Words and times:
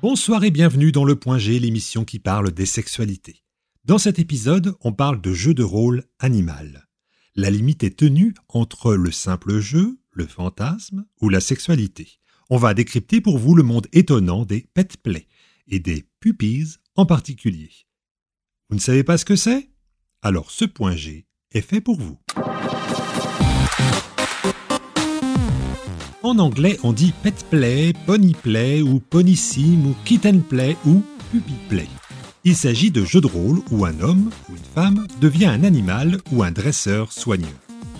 Bonsoir 0.00 0.44
et 0.44 0.52
bienvenue 0.52 0.92
dans 0.92 1.04
Le 1.04 1.16
Point 1.16 1.38
G, 1.38 1.58
l'émission 1.58 2.04
qui 2.04 2.20
parle 2.20 2.52
des 2.52 2.66
sexualités. 2.66 3.42
Dans 3.84 3.98
cet 3.98 4.20
épisode, 4.20 4.76
on 4.82 4.92
parle 4.92 5.20
de 5.20 5.32
jeu 5.32 5.54
de 5.54 5.64
rôle 5.64 6.04
animal. 6.20 6.86
La 7.34 7.50
limite 7.50 7.82
est 7.82 7.98
tenue 7.98 8.32
entre 8.48 8.94
le 8.94 9.10
simple 9.10 9.58
jeu, 9.58 9.98
le 10.12 10.28
fantasme 10.28 11.04
ou 11.20 11.28
la 11.28 11.40
sexualité. 11.40 12.20
On 12.48 12.58
va 12.58 12.74
décrypter 12.74 13.20
pour 13.20 13.38
vous 13.38 13.56
le 13.56 13.64
monde 13.64 13.88
étonnant 13.92 14.44
des 14.44 14.68
pet 14.72 14.96
play 15.02 15.26
et 15.66 15.80
des 15.80 16.04
puppies 16.20 16.76
en 16.94 17.04
particulier. 17.04 17.72
Vous 18.70 18.76
ne 18.76 18.80
savez 18.80 19.02
pas 19.02 19.18
ce 19.18 19.24
que 19.24 19.34
c'est? 19.34 19.68
Alors 20.22 20.52
ce 20.52 20.64
point 20.64 20.94
G 20.94 21.26
est 21.50 21.60
fait 21.60 21.80
pour 21.80 21.98
vous. 21.98 22.20
En 26.28 26.38
anglais, 26.40 26.78
on 26.82 26.92
dit 26.92 27.14
pet 27.22 27.46
play, 27.48 27.94
pony 28.04 28.34
play 28.34 28.82
ou 28.82 29.00
pony 29.00 29.34
sim 29.34 29.78
ou 29.86 29.94
kitten 30.04 30.42
play 30.42 30.76
ou 30.84 31.02
puppy 31.32 31.54
play. 31.70 31.88
Il 32.44 32.54
s'agit 32.54 32.90
de 32.90 33.02
jeux 33.02 33.22
de 33.22 33.26
rôle 33.26 33.60
où 33.70 33.86
un 33.86 33.98
homme 34.00 34.28
ou 34.50 34.52
une 34.52 34.74
femme 34.74 35.06
devient 35.22 35.46
un 35.46 35.64
animal 35.64 36.18
ou 36.30 36.42
un 36.42 36.50
dresseur 36.50 37.12
soigneux. 37.12 37.46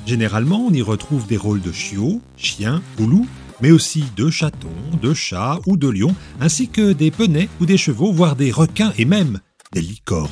Généralement, 0.05 0.61
on 0.61 0.75
y 0.75 0.83
retrouve 0.83 1.27
des 1.27 1.39
rôles 1.39 1.63
de 1.63 1.73
chiot, 1.73 2.21
chien 2.37 2.83
ou 3.01 3.07
loup, 3.07 3.27
mais 3.63 3.71
aussi 3.71 4.05
de 4.15 4.29
chatons, 4.29 4.69
de 5.01 5.15
chats 5.15 5.59
ou 5.67 5.79
de 5.79 5.89
lions, 5.89 6.15
ainsi 6.39 6.69
que 6.69 6.93
des 6.93 7.11
penets 7.11 7.49
ou 7.63 7.65
des 7.65 7.79
chevaux, 7.79 8.13
voire 8.13 8.37
des 8.37 8.51
requins 8.51 8.93
et 8.99 9.07
même 9.07 9.41
des 9.73 9.81
licornes. 9.81 10.29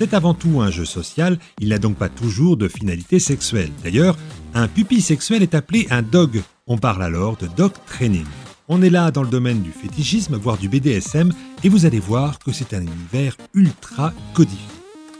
C'est 0.00 0.14
avant 0.14 0.34
tout 0.34 0.60
un 0.60 0.72
jeu 0.72 0.84
social, 0.84 1.38
il 1.60 1.68
n'a 1.68 1.78
donc 1.78 1.94
pas 1.94 2.08
toujours 2.08 2.56
de 2.56 2.66
finalité 2.66 3.20
sexuelle. 3.20 3.70
D'ailleurs, 3.84 4.16
un 4.52 4.66
pupille 4.66 5.00
sexuel 5.00 5.44
est 5.44 5.54
appelé 5.54 5.86
un 5.90 6.02
dog. 6.02 6.42
On 6.66 6.78
parle 6.78 7.02
alors 7.02 7.36
de 7.36 7.46
dog 7.46 7.72
training. 7.84 8.24
On 8.68 8.80
est 8.80 8.88
là 8.88 9.10
dans 9.10 9.22
le 9.22 9.28
domaine 9.28 9.60
du 9.60 9.70
fétichisme, 9.70 10.36
voire 10.36 10.56
du 10.56 10.70
BDSM, 10.70 11.30
et 11.62 11.68
vous 11.68 11.84
allez 11.84 11.98
voir 11.98 12.38
que 12.38 12.52
c'est 12.52 12.72
un 12.72 12.80
univers 12.80 13.36
ultra 13.52 14.14
codifié. 14.32 14.64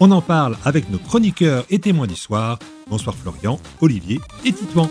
On 0.00 0.10
en 0.10 0.22
parle 0.22 0.56
avec 0.64 0.88
nos 0.88 0.96
chroniqueurs 0.96 1.66
et 1.68 1.78
témoins 1.78 2.06
du 2.06 2.16
soir. 2.16 2.58
Bonsoir 2.88 3.14
Florian, 3.14 3.60
Olivier 3.82 4.20
et 4.46 4.54
Titouan. 4.54 4.88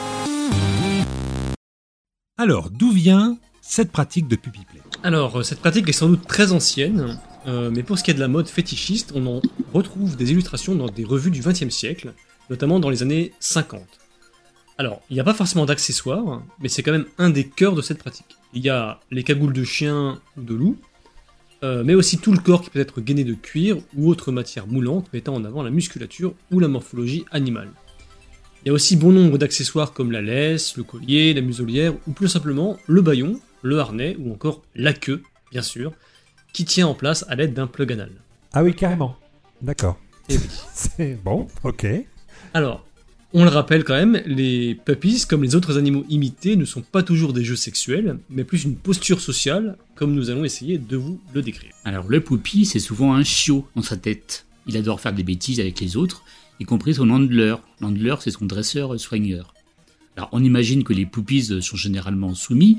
Alors, 2.38 2.70
d'où 2.70 2.92
vient 2.92 3.40
cette 3.64 3.92
pratique 3.92 4.28
de 4.28 4.36
puppy 4.36 4.60
Alors, 5.02 5.40
euh, 5.40 5.44
cette 5.44 5.60
pratique 5.60 5.90
est 5.90 5.94
sans 5.94 6.10
doute 6.10 6.28
très 6.28 6.52
ancienne, 6.52 7.20
euh, 7.48 7.72
mais 7.74 7.82
pour 7.82 7.98
ce 7.98 8.04
qui 8.04 8.12
est 8.12 8.14
de 8.14 8.20
la 8.20 8.28
mode 8.28 8.48
fétichiste, 8.48 9.12
on 9.16 9.26
en 9.26 9.42
retrouve 9.74 10.16
des 10.16 10.32
illustrations 10.32 10.76
dans 10.76 10.86
des 10.86 11.04
revues 11.04 11.32
du 11.32 11.42
XXe 11.42 11.70
siècle, 11.70 12.14
notamment 12.52 12.80
dans 12.80 12.92
les 12.92 13.02
années 13.02 13.34
50. 13.40 14.03
Alors, 14.78 15.02
il 15.10 15.14
n'y 15.14 15.20
a 15.20 15.24
pas 15.24 15.34
forcément 15.34 15.66
d'accessoires, 15.66 16.42
mais 16.60 16.70
c'est 16.70 16.82
quand 16.82 16.92
même 16.92 17.06
un 17.18 17.30
des 17.30 17.48
cœurs 17.48 17.76
de 17.76 17.82
cette 17.82 18.00
pratique. 18.00 18.38
Il 18.54 18.64
y 18.64 18.70
a 18.70 19.00
les 19.12 19.24
cagoules 19.24 19.54
de 19.54 19.64
chien 19.64 20.20
ou 20.38 20.42
de 20.42 20.54
loup, 20.54 20.78
euh, 21.64 21.84
mais 21.86 21.94
aussi 21.94 22.18
tout 22.18 22.32
le 22.32 22.40
corps 22.40 22.62
qui 22.62 22.70
peut 22.70 22.80
être 22.80 23.00
gainé 23.00 23.24
de 23.24 23.34
cuir 23.34 23.78
ou 23.96 24.10
autre 24.10 24.32
matière 24.32 24.68
moulante 24.68 25.12
mettant 25.14 25.36
en 25.36 25.46
avant 25.46 25.64
la 25.64 25.70
musculature 25.70 26.34
ou 26.52 26.60
la 26.60 26.68
morphologie 26.68 27.26
animale. 27.32 27.70
Il 28.64 28.70
y 28.70 28.72
a 28.72 28.74
aussi 28.74 28.96
bon 28.96 29.12
nombre 29.12 29.38
d'accessoires 29.38 29.94
comme 29.94 30.12
la 30.12 30.22
laisse, 30.22 30.76
le 30.78 30.84
collier, 30.84 31.34
la 31.34 31.42
muselière 31.42 31.94
ou 32.08 32.12
plus 32.12 32.30
simplement 32.30 32.78
le 32.88 33.02
baillon, 33.02 33.40
le 33.62 33.80
harnais 33.80 34.16
ou 34.20 34.32
encore 34.34 34.62
la 34.76 34.94
queue, 34.94 35.22
bien 35.52 35.62
sûr, 35.62 35.94
qui 36.52 36.66
tient 36.66 36.88
en 36.88 36.96
place 36.96 37.26
à 37.30 37.36
l'aide 37.36 37.54
d'un 37.54 37.68
plug 37.68 37.92
anal. 37.92 38.12
Ah 38.54 38.64
oui, 38.64 38.74
carrément. 38.74 39.18
D'accord. 39.62 40.00
Et 40.30 40.38
oui. 40.38 40.48
C'est 40.74 41.16
bon, 41.24 41.48
ok. 41.64 41.86
Alors, 42.54 42.86
on 43.34 43.44
le 43.44 43.50
rappelle 43.50 43.84
quand 43.84 43.96
même, 43.96 44.22
les 44.28 44.76
puppies, 44.76 45.26
comme 45.28 45.42
les 45.42 45.56
autres 45.56 45.80
animaux 45.80 46.06
imités, 46.08 46.56
ne 46.56 46.66
sont 46.66 46.84
pas 46.84 47.02
toujours 47.02 47.34
des 47.34 47.44
jeux 47.44 47.56
sexuels, 47.56 48.20
mais 48.30 48.44
plus 48.44 48.64
une 48.64 48.76
posture 48.76 49.20
sociale, 49.20 49.76
comme 49.96 50.14
nous 50.14 50.30
allons 50.30 50.46
essayer 50.46 50.78
de 50.78 50.96
vous 50.96 51.20
le 51.34 51.42
décrire. 51.42 51.72
Alors 51.84 52.08
le 52.08 52.22
puppy, 52.22 52.66
c'est 52.66 52.80
souvent 52.80 53.14
un 53.14 53.24
chiot 53.24 53.68
dans 53.76 53.82
sa 53.82 53.98
tête. 53.98 54.46
Il 54.68 54.78
adore 54.78 55.02
faire 55.02 55.14
des 55.14 55.24
bêtises 55.24 55.60
avec 55.60 55.80
les 55.80 55.98
autres, 55.98 56.24
y 56.60 56.66
compris 56.66 56.94
son 56.94 57.10
handler. 57.10 57.56
L'handler, 57.82 58.16
c'est 58.20 58.32
son 58.32 58.46
dresseur 58.46 59.00
soigneur. 59.00 59.56
Alors 60.16 60.30
on 60.32 60.44
imagine 60.44 60.84
que 60.84 60.94
les 60.94 61.08
puppies 61.08 61.60
sont 61.62 61.78
généralement 61.78 62.36
soumis, 62.36 62.78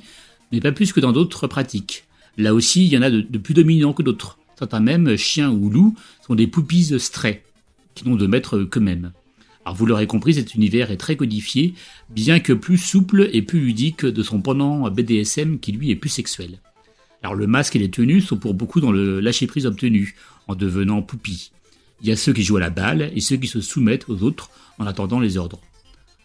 mais 0.53 0.61
pas 0.61 0.71
plus 0.71 0.93
que 0.93 1.01
dans 1.01 1.13
d'autres 1.13 1.49
pratiques. 1.49 2.05
Là 2.39 2.55
aussi, 2.55 2.85
il 2.85 2.93
y 2.93 2.99
en 2.99 3.03
a 3.03 3.11
de, 3.11 3.39
plus 3.39 3.55
dominants 3.55 3.93
que 3.93 4.03
d'autres. 4.03 4.39
Certains 4.57 4.81
même, 4.81 5.17
chiens 5.17 5.51
ou 5.51 5.69
loups, 5.69 5.97
sont 6.25 6.37
des 6.37 6.47
puppies 6.47 6.99
strays, 7.01 7.43
qui 7.97 8.09
n'ont 8.09 8.15
de 8.15 8.29
maître 8.29 8.63
qu'eux-mêmes. 8.63 9.13
Alors 9.65 9.77
vous 9.77 9.87
l'aurez 9.87 10.07
compris, 10.07 10.35
cet 10.35 10.55
univers 10.55 10.91
est 10.91 10.97
très 10.97 11.17
codifié, 11.17 11.75
bien 12.11 12.39
que 12.41 12.53
plus 12.53 12.77
souple 12.77 13.31
et 13.33 13.43
plus 13.43 13.61
ludique 13.61 14.05
de 14.05 14.23
son 14.23 14.41
pendant 14.41 14.91
BDSM 14.91 15.59
qui 15.59 15.73
lui 15.73 15.91
est 15.91 15.97
plus 15.97 16.11
sexuel. 16.11 16.61
Alors 17.23 17.35
le 17.35 17.47
masque 17.47 17.75
et 17.75 17.79
les 17.79 17.91
tenues 17.91 18.21
sont 18.21 18.37
pour 18.37 18.53
beaucoup 18.53 18.81
dans 18.81 18.93
le 18.93 19.21
lâcher-prise 19.21 19.65
obtenu, 19.65 20.15
en 20.47 20.55
devenant 20.55 21.01
poupie. 21.01 21.53
Il 22.03 22.09
y 22.09 22.13
a 22.13 22.17
ceux 22.17 22.35
qui 22.35 22.43
jouent 22.43 22.59
à 22.59 22.61
la 22.61 22.69
balle 22.69 23.11
et 23.15 23.21
ceux 23.21 23.37
qui 23.37 23.49
se 23.49 23.63
soumettent 23.63 24.11
aux 24.11 24.23
autres 24.23 24.51
en 24.79 24.87
attendant 24.87 25.21
les 25.21 25.39
ordres. 25.39 25.61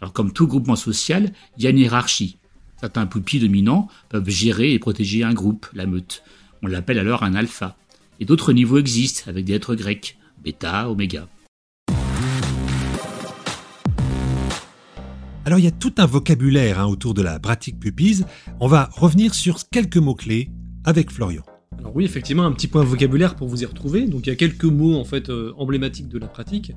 Alors 0.02 0.12
comme 0.12 0.34
tout 0.34 0.48
groupement 0.48 0.76
social, 0.76 1.32
il 1.58 1.64
y 1.64 1.68
a 1.68 1.70
une 1.70 1.78
hiérarchie. 1.78 2.38
Certains 2.82 3.06
poupies 3.06 3.40
dominants 3.40 3.88
peuvent 4.10 4.30
gérer 4.30 4.74
et 4.74 4.80
protéger 4.80 5.24
un 5.24 5.34
groupe, 5.34 5.68
la 5.74 5.86
meute. 5.86 6.24
On 6.62 6.68
l'appelle 6.68 7.00
alors 7.00 7.24
un 7.24 7.36
alpha. 7.36 7.78
Et 8.20 8.26
d'autres 8.26 8.52
niveaux 8.52 8.78
existent 8.78 9.30
avec 9.30 9.46
des 9.46 9.54
êtres 9.54 9.76
grecs, 9.76 10.18
bêta, 10.44 10.90
oméga. 10.90 11.30
Alors 15.50 15.58
il 15.58 15.66
y 15.66 15.68
a 15.68 15.72
tout 15.72 15.96
un 15.98 16.06
vocabulaire 16.06 16.80
hein, 16.80 16.86
autour 16.86 17.16
de 17.16 17.24
la 17.24 17.40
pratique 17.40 17.80
pupille. 17.80 18.24
On 18.60 18.68
va 18.68 18.88
revenir 18.94 19.34
sur 19.34 19.68
quelques 19.68 19.98
mots-clés 19.98 20.48
avec 20.86 21.10
Florian. 21.10 21.42
Alors 21.80 21.96
oui, 21.96 22.06
effectivement, 22.06 22.46
un 22.46 22.52
petit 22.52 22.68
point 22.68 22.84
vocabulaire 22.84 23.34
pour 23.34 23.48
vous 23.48 23.64
y 23.64 23.66
retrouver. 23.66 24.06
Donc 24.06 24.28
il 24.28 24.30
y 24.30 24.32
a 24.32 24.36
quelques 24.36 24.66
mots 24.66 24.96
en 24.96 25.06
fait 25.06 25.32
euh, 25.32 25.52
emblématiques 25.58 26.08
de 26.08 26.20
la 26.20 26.28
pratique. 26.28 26.74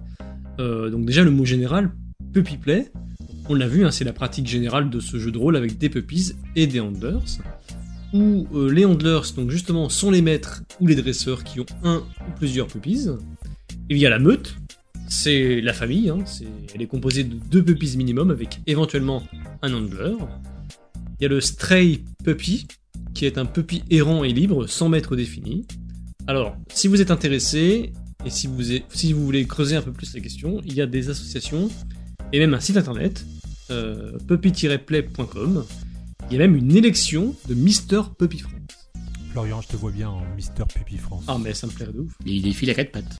Euh, 0.58 0.88
donc 0.88 1.04
déjà 1.04 1.22
le 1.22 1.30
mot 1.30 1.44
général, 1.44 1.92
puppy 2.32 2.56
play. 2.56 2.90
On 3.50 3.54
l'a 3.54 3.68
vu, 3.68 3.84
hein, 3.84 3.90
c'est 3.90 4.04
la 4.04 4.14
pratique 4.14 4.46
générale 4.46 4.88
de 4.88 5.00
ce 5.00 5.18
jeu 5.18 5.30
de 5.30 5.36
rôle 5.36 5.56
avec 5.56 5.76
des 5.76 5.90
puppies 5.90 6.32
et 6.56 6.66
des 6.66 6.80
handlers. 6.80 7.42
Où 8.14 8.46
euh, 8.54 8.72
les 8.72 8.86
handlers, 8.86 9.34
donc 9.36 9.50
justement, 9.50 9.90
sont 9.90 10.10
les 10.10 10.22
maîtres 10.22 10.62
ou 10.80 10.86
les 10.86 10.94
dresseurs 10.94 11.44
qui 11.44 11.60
ont 11.60 11.66
un 11.84 11.98
ou 11.98 12.38
plusieurs 12.38 12.68
puppies. 12.68 13.08
Il 13.90 13.98
y 13.98 14.06
a 14.06 14.08
la 14.08 14.18
meute, 14.18 14.56
c'est 15.12 15.60
la 15.60 15.72
famille, 15.74 16.08
hein, 16.08 16.18
elle 16.74 16.80
est 16.82 16.86
composée 16.86 17.22
de 17.24 17.34
deux 17.50 17.62
puppies 17.62 17.96
minimum 17.98 18.30
avec 18.30 18.60
éventuellement 18.66 19.22
un 19.60 19.72
handler. 19.74 20.14
Il 21.18 21.22
y 21.22 21.26
a 21.26 21.28
le 21.28 21.40
stray 21.40 22.02
puppy, 22.24 22.66
qui 23.14 23.26
est 23.26 23.36
un 23.36 23.44
puppy 23.44 23.82
errant 23.90 24.24
et 24.24 24.32
libre 24.32 24.66
sans 24.66 24.88
maître 24.88 25.14
défini. 25.14 25.66
Alors, 26.26 26.56
si 26.72 26.88
vous 26.88 27.00
êtes 27.02 27.10
intéressé 27.10 27.92
et 28.24 28.30
si 28.30 28.46
vous, 28.46 28.72
êtes- 28.72 28.84
si 28.88 29.12
vous 29.12 29.24
voulez 29.24 29.44
creuser 29.46 29.76
un 29.76 29.82
peu 29.82 29.92
plus 29.92 30.14
la 30.14 30.20
question, 30.20 30.60
il 30.64 30.74
y 30.74 30.80
a 30.80 30.86
des 30.86 31.10
associations 31.10 31.68
et 32.32 32.38
même 32.38 32.54
un 32.54 32.60
site 32.60 32.78
internet, 32.78 33.26
euh, 33.70 34.16
puppy-play.com. 34.26 35.64
Il 36.30 36.32
y 36.32 36.36
a 36.36 36.38
même 36.38 36.56
une 36.56 36.74
élection 36.74 37.34
de 37.48 37.54
Mister 37.54 38.00
Puppy 38.18 38.38
France. 38.38 38.54
Florian, 39.32 39.60
je 39.60 39.68
te 39.68 39.76
vois 39.76 39.90
bien 39.90 40.08
en 40.08 40.22
Mister 40.36 40.64
Puppy 40.74 40.96
France. 40.96 41.24
Ah, 41.28 41.38
mais 41.42 41.52
ça 41.52 41.66
me 41.66 41.72
plairait 41.72 41.92
de 41.92 42.00
ouf. 42.00 42.12
Il 42.24 42.42
défile 42.42 42.70
à 42.70 42.74
quatre 42.74 42.92
pattes. 42.92 43.16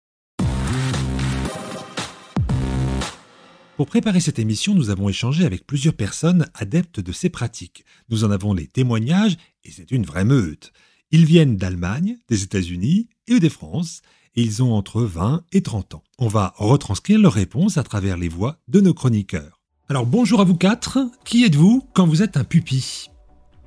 Pour 3.83 3.89
préparer 3.89 4.21
cette 4.21 4.39
émission, 4.39 4.75
nous 4.75 4.91
avons 4.91 5.09
échangé 5.09 5.45
avec 5.45 5.67
plusieurs 5.67 5.95
personnes 5.95 6.47
adeptes 6.55 7.01
de 7.01 7.11
ces 7.11 7.31
pratiques. 7.31 7.85
Nous 8.11 8.23
en 8.23 8.31
avons 8.31 8.55
les 8.55 8.69
témoignages 8.69 9.37
et 9.65 9.73
c'est 9.73 9.91
une 9.91 10.05
vraie 10.05 10.25
meute. 10.25 10.73
Ils 11.11 11.25
viennent 11.25 11.57
d'Allemagne, 11.57 12.17
des 12.29 12.45
États-Unis 12.45 13.09
et 13.27 13.41
des 13.41 13.51
France 13.51 14.03
et 14.37 14.43
ils 14.43 14.63
ont 14.63 14.73
entre 14.73 15.03
20 15.03 15.43
et 15.51 15.63
30 15.63 15.97
ans. 15.97 16.05
On 16.21 16.29
va 16.29 16.55
retranscrire 16.59 17.19
leurs 17.19 17.33
réponses 17.33 17.77
à 17.77 17.83
travers 17.83 18.17
les 18.17 18.29
voix 18.29 18.61
de 18.69 18.81
nos 18.81 18.95
chroniqueurs. 18.95 19.61
Alors 19.89 20.07
bonjour 20.07 20.41
à 20.41 20.45
vous 20.45 20.57
quatre. 20.57 21.01
Qui 21.25 21.45
êtes-vous 21.45 21.83
quand 21.93 22.07
vous 22.07 22.23
êtes 22.23 22.37
un 22.37 22.45
pupi? 22.45 23.11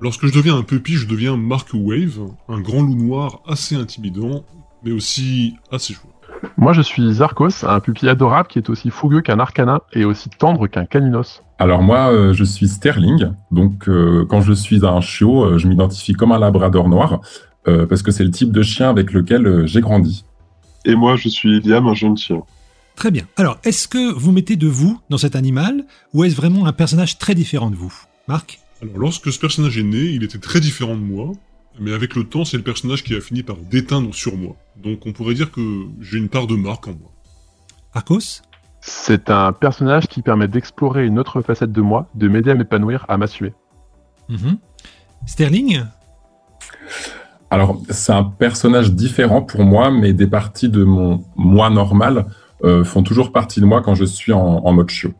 Lorsque 0.00 0.24
je 0.24 0.32
deviens 0.32 0.56
un 0.56 0.62
puppy, 0.62 0.94
je 0.94 1.06
deviens 1.06 1.36
Mark 1.36 1.68
Wave, 1.74 2.26
un 2.48 2.62
grand 2.62 2.80
loup 2.80 2.96
noir 2.96 3.42
assez 3.44 3.74
intimidant, 3.74 4.46
mais 4.82 4.92
aussi 4.92 5.56
assez 5.70 5.92
joueur. 5.92 6.15
Moi, 6.56 6.72
je 6.72 6.82
suis 6.82 7.14
Zarkos, 7.14 7.64
un 7.64 7.80
pupille 7.80 8.08
adorable 8.08 8.48
qui 8.48 8.58
est 8.58 8.70
aussi 8.70 8.90
fougueux 8.90 9.20
qu'un 9.20 9.38
arcana 9.38 9.82
et 9.92 10.04
aussi 10.04 10.28
tendre 10.30 10.66
qu'un 10.66 10.84
caninos. 10.84 11.42
Alors 11.58 11.82
moi, 11.82 12.12
euh, 12.12 12.32
je 12.32 12.44
suis 12.44 12.68
Sterling. 12.68 13.32
Donc 13.50 13.88
euh, 13.88 14.26
quand 14.28 14.40
je 14.40 14.52
suis 14.52 14.84
un 14.84 15.00
chiot, 15.00 15.44
euh, 15.44 15.58
je 15.58 15.68
m'identifie 15.68 16.12
comme 16.12 16.32
un 16.32 16.38
labrador 16.38 16.88
noir 16.88 17.20
euh, 17.68 17.86
parce 17.86 18.02
que 18.02 18.10
c'est 18.10 18.24
le 18.24 18.30
type 18.30 18.52
de 18.52 18.62
chien 18.62 18.90
avec 18.90 19.12
lequel 19.12 19.46
euh, 19.46 19.66
j'ai 19.66 19.80
grandi. 19.80 20.24
Et 20.84 20.94
moi, 20.94 21.16
je 21.16 21.28
suis 21.28 21.60
Liam, 21.60 21.86
un 21.86 21.94
jeune 21.94 22.16
chien. 22.16 22.42
Très 22.94 23.10
bien. 23.10 23.24
Alors, 23.36 23.58
est-ce 23.64 23.88
que 23.88 24.12
vous 24.12 24.32
mettez 24.32 24.56
de 24.56 24.66
vous 24.66 25.00
dans 25.10 25.18
cet 25.18 25.36
animal 25.36 25.84
ou 26.14 26.24
est-ce 26.24 26.36
vraiment 26.36 26.66
un 26.66 26.72
personnage 26.72 27.18
très 27.18 27.34
différent 27.34 27.70
de 27.70 27.76
vous? 27.76 27.92
Marc? 28.28 28.60
Alors 28.82 28.98
lorsque 28.98 29.32
ce 29.32 29.38
personnage 29.38 29.78
est 29.78 29.82
né, 29.82 29.98
il 29.98 30.22
était 30.22 30.38
très 30.38 30.60
différent 30.60 30.94
de 30.94 31.00
moi, 31.00 31.32
mais 31.80 31.92
avec 31.92 32.14
le 32.14 32.24
temps, 32.24 32.44
c'est 32.44 32.56
le 32.56 32.62
personnage 32.62 33.02
qui 33.02 33.14
a 33.14 33.20
fini 33.20 33.42
par 33.42 33.56
déteindre 33.56 34.14
sur 34.14 34.36
moi. 34.36 34.56
Donc 34.76 35.06
on 35.06 35.12
pourrait 35.12 35.34
dire 35.34 35.50
que 35.50 35.60
j'ai 36.00 36.18
une 36.18 36.28
part 36.28 36.46
de 36.46 36.56
Mark 36.56 36.86
en 36.88 36.92
moi. 36.92 37.10
Arcos 37.94 38.42
C'est 38.80 39.30
un 39.30 39.52
personnage 39.52 40.06
qui 40.06 40.22
permet 40.22 40.48
d'explorer 40.48 41.06
une 41.06 41.18
autre 41.18 41.40
facette 41.42 41.72
de 41.72 41.80
moi, 41.80 42.08
de 42.14 42.28
m'aider 42.28 42.50
à 42.50 42.54
m'épanouir, 42.54 43.04
à 43.08 43.16
m'assumer. 43.16 43.52
Mhm. 44.28 44.58
Sterling 45.26 45.82
Alors, 47.50 47.80
c'est 47.90 48.12
un 48.12 48.24
personnage 48.24 48.92
différent 48.92 49.42
pour 49.42 49.64
moi, 49.64 49.90
mais 49.90 50.12
des 50.12 50.26
parties 50.26 50.68
de 50.68 50.84
mon 50.84 51.24
moi 51.36 51.70
normal 51.70 52.26
euh, 52.64 52.84
font 52.84 53.02
toujours 53.02 53.32
partie 53.32 53.60
de 53.60 53.66
moi 53.66 53.82
quand 53.82 53.94
je 53.94 54.04
suis 54.04 54.32
en, 54.32 54.40
en 54.64 54.72
mode 54.72 54.90
chiot. 54.90 55.14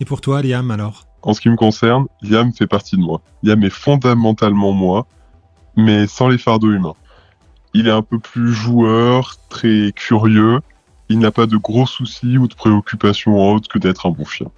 Et 0.00 0.04
pour 0.04 0.20
toi, 0.20 0.42
Liam, 0.42 0.70
alors? 0.70 1.04
En 1.22 1.34
ce 1.34 1.40
qui 1.40 1.48
me 1.48 1.56
concerne, 1.56 2.06
Liam 2.22 2.52
fait 2.52 2.66
partie 2.66 2.96
de 2.96 3.02
moi. 3.02 3.20
Liam 3.42 3.62
est 3.64 3.70
fondamentalement 3.70 4.72
moi, 4.72 5.06
mais 5.78 6.08
sans 6.08 6.28
les 6.28 6.38
fardeaux 6.38 6.72
humains. 6.72 6.96
Il 7.72 7.86
est 7.86 7.92
un 7.92 8.02
peu 8.02 8.18
plus 8.18 8.52
joueur, 8.52 9.36
très 9.48 9.92
curieux. 9.94 10.58
Il 11.08 11.20
n'a 11.20 11.30
pas 11.30 11.46
de 11.46 11.56
gros 11.56 11.86
soucis 11.86 12.36
ou 12.36 12.48
de 12.48 12.54
préoccupations 12.54 13.36
autres 13.52 13.68
que 13.68 13.78
d'être 13.78 14.06
un 14.06 14.10
bon 14.10 14.24
chien. 14.24 14.48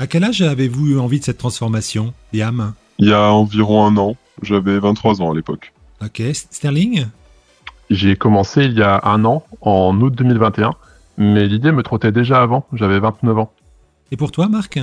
À 0.00 0.08
quel 0.08 0.24
âge 0.24 0.42
avez-vous 0.42 0.88
eu 0.88 0.98
envie 0.98 1.20
de 1.20 1.24
cette 1.24 1.38
transformation, 1.38 2.12
Liam? 2.32 2.74
Il 2.98 3.08
y 3.08 3.12
a 3.12 3.32
environ 3.32 3.86
un 3.86 3.96
an, 3.96 4.16
j'avais 4.42 4.78
23 4.78 5.22
ans 5.22 5.30
à 5.30 5.34
l'époque. 5.34 5.72
Ok, 6.04 6.20
Sterling? 6.32 7.06
J'ai 7.88 8.16
commencé 8.16 8.64
il 8.64 8.72
y 8.72 8.82
a 8.82 9.00
un 9.04 9.24
an, 9.24 9.44
en 9.60 9.98
août 10.00 10.12
2021, 10.12 10.74
mais 11.16 11.46
l'idée 11.46 11.70
me 11.70 11.84
trottait 11.84 12.12
déjà 12.12 12.42
avant, 12.42 12.66
j'avais 12.72 12.98
29 12.98 13.38
ans. 13.38 13.52
Et 14.10 14.16
pour 14.16 14.32
toi, 14.32 14.48
Marc? 14.48 14.80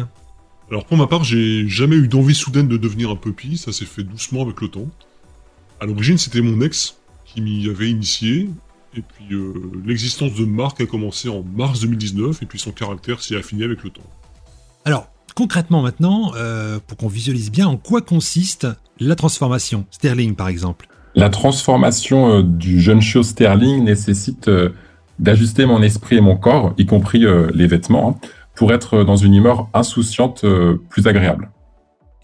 Alors 0.70 0.86
pour 0.86 0.98
ma 0.98 1.08
part, 1.08 1.26
j'ai 1.26 1.68
jamais 1.68 1.98
eu 1.98 2.08
d'envie 2.08 2.36
soudaine 2.36 2.70
de 2.70 2.78
devenir 2.78 3.10
un 3.10 3.18
puppy, 3.18 3.58
ça 3.58 3.74
s'est 3.74 3.86
fait 3.86 4.04
doucement 4.04 4.44
avec 4.44 4.62
le 4.62 4.70
temps. 4.70 4.88
À 5.82 5.86
l'origine, 5.88 6.18
c'était 6.18 6.42
mon 6.42 6.62
ex 6.62 6.98
qui 7.26 7.42
m'y 7.42 7.68
avait 7.68 7.90
initié, 7.90 8.50
et 8.96 9.02
puis 9.02 9.34
euh, 9.34 9.54
l'existence 9.84 10.36
de 10.36 10.46
Marc 10.46 10.80
a 10.80 10.86
commencé 10.86 11.28
en 11.28 11.44
mars 11.44 11.82
2019, 11.82 12.44
et 12.44 12.46
puis 12.46 12.60
son 12.60 12.72
caractère 12.72 13.22
s'est 13.22 13.36
affiné 13.36 13.64
avec 13.64 13.84
le 13.84 13.90
temps. 13.90 14.02
Alors, 14.86 15.08
concrètement 15.36 15.82
maintenant, 15.82 16.34
euh, 16.36 16.80
pour 16.86 16.98
qu'on 16.98 17.08
visualise 17.08 17.52
bien 17.52 17.68
en 17.68 17.78
quoi 17.78 18.02
consiste 18.02 18.68
la 19.00 19.16
transformation, 19.16 19.88
Sterling 19.90 20.36
par 20.36 20.50
exemple. 20.50 20.88
La 21.16 21.30
transformation 21.30 22.32
euh, 22.32 22.44
du 22.44 22.80
jeune 22.80 23.02
chiot 23.02 23.24
Sterling 23.24 23.84
nécessite 23.84 24.50
euh, 24.50 24.70
d'ajuster 25.18 25.66
mon 25.66 25.82
esprit 25.82 26.18
et 26.18 26.22
mon 26.22 26.38
corps, 26.38 26.74
y 26.78 26.86
compris 26.86 27.26
euh, 27.26 27.50
les 27.56 27.66
vêtements, 27.66 28.20
hein, 28.22 28.28
pour 28.56 28.72
être 28.72 29.04
dans 29.04 29.16
une 29.16 29.34
humeur 29.34 29.68
insouciante 29.74 30.44
euh, 30.44 30.80
plus 30.90 31.08
agréable. 31.08 31.50